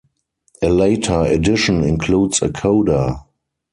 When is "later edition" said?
0.71-1.83